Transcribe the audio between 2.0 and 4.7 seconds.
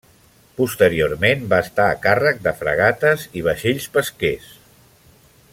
càrrec de fragates i vaixells pesquers.